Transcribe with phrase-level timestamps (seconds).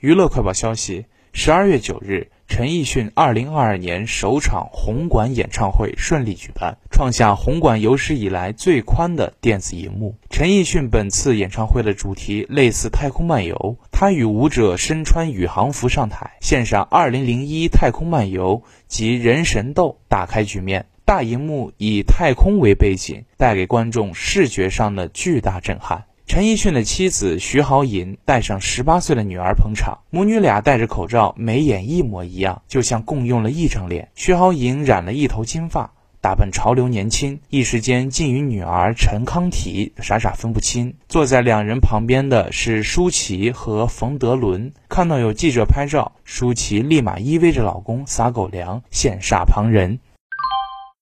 [0.00, 10.14] 娱乐快报消息：十二月九日，陈奕迅二零二二年首场红馆演唱会顺利举办，创下红馆有史以来最宽的电子荧幕。
[10.30, 20.86] 陈奕迅本次演唱会的主题类似太空漫游，他与舞者身穿宇航服上台，献上二零零一太空漫游及人神斗，打开局面。
[21.04, 26.04] 大荧幕以太空为背景，带给观众视觉上的巨大震撼。
[26.28, 34.10] 陈奕迅的妻子徐濠萦带上十八岁的女儿捧场，母女俩戴着口罩，眉眼一模一样，就像共用了一张脸。
[34.14, 40.94] 徐濠萦染了一头金发，打扮潮流年轻，一时间竟与女儿陈康提傻傻分不清。
[41.08, 49.98] 坐在两人旁边的是舒淇和冯德伦，看到有记者拍照，舒淇立马依偎着老公撒狗粮，羡煞旁人。